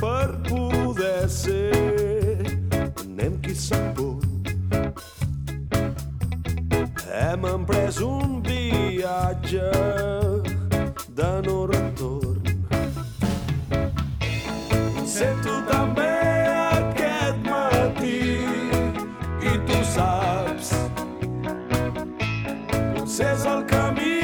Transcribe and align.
per 0.00 0.32
poder 0.48 1.28
ser 1.28 1.72
nen 3.06 3.36
qui 3.44 3.54
sap 3.54 3.96
por. 3.96 4.16
Hem 7.10 7.44
emprès 7.44 8.00
un 8.00 8.40
viatge 8.46 9.66
de 11.18 11.30
no 11.46 11.56
retorn. 11.72 12.40
Sento 15.04 15.58
també 15.68 16.08
aquest 16.54 17.44
matí 17.50 18.22
i 19.52 19.58
tu 19.68 19.82
saps 19.92 20.72
potser 22.94 23.34
és 23.34 23.46
el 23.52 23.66
camí 23.74 24.19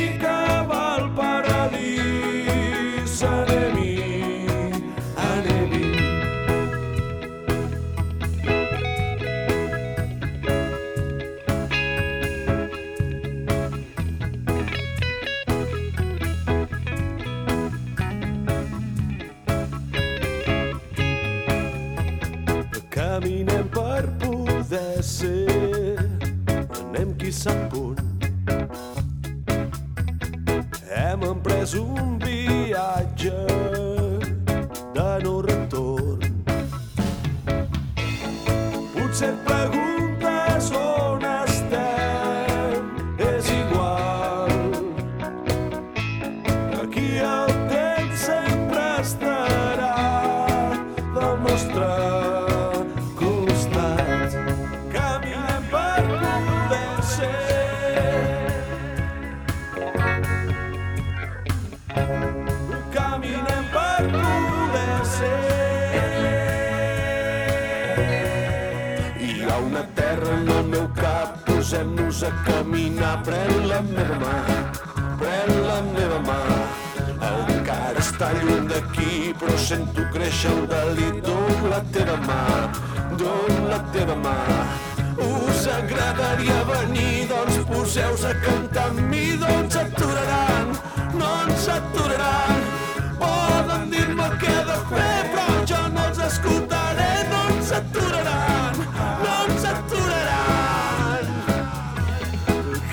ser, 25.03 25.97
anem 26.81 27.15
qui 27.19 27.33
sap 27.33 27.75
on. 27.77 27.97
Hem 30.91 31.25
emprès 31.29 31.75
un 31.75 32.19
viatge 32.23 33.33
de 34.95 35.09
no 35.25 35.41
retorn. 35.43 36.23
Potser 38.95 39.33
et 39.33 39.45
preguntes 39.45 39.86
Hi 69.27 69.45
ha 69.49 69.57
una 69.65 69.83
terra 69.97 70.33
en 70.37 70.49
el 70.55 70.65
meu 70.73 70.87
cap, 70.99 71.39
posem-nos 71.47 72.19
a 72.29 72.31
caminar, 72.45 73.15
pren 73.25 73.53
la 73.71 73.81
meva 73.87 74.19
mà, 74.21 74.35
pren 75.23 75.53
la 75.69 75.79
meva 75.87 76.19
mà. 76.27 76.41
Encara 77.31 77.99
està 78.03 78.29
lluny 78.43 78.67
d'aquí, 78.69 79.33
però 79.41 79.57
sento 79.57 80.05
créixer 80.13 80.53
el 80.53 80.69
delit. 80.75 81.17
Don 81.25 81.65
la 81.73 81.81
teva 81.97 82.17
mà, 82.27 82.43
don 83.17 83.53
la 83.71 83.81
teva 83.97 84.17
mà. 84.21 84.37
Us 85.17 85.65
agradaria 85.79 86.61
venir, 86.75 87.25
doncs 87.33 87.57
poseu-vos 87.73 88.25
a 88.29 88.35
cantar 88.45 88.91
amb 88.93 89.01
mi, 89.09 89.27
doncs 89.41 89.81
aturaran, 89.81 90.77
no 91.17 91.33
ens 91.47 91.65
aturaran. 91.79 92.56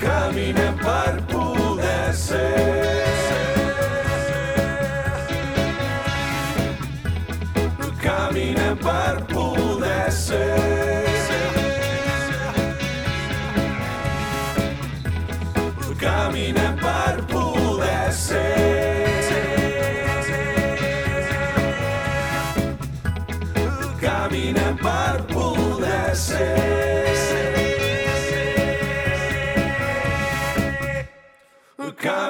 Caminem 0.04 0.74
per 0.76 1.22
poder 1.32 2.12
ser. 2.12 3.04
Caminem 8.02 8.76
per 8.76 9.24
poder 9.32 10.12
ser. 10.12 11.04
Caminem 15.98 16.76
per 16.76 17.24
poder 17.32 18.12
ser. 18.12 18.44
Caminem 24.02 24.76
per 24.76 25.22
poder 25.32 26.14
ser. 26.14 27.03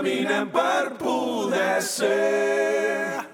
Caminem 0.05 0.51
per 0.53 0.91
poder 0.99 1.81
ser. 1.81 3.34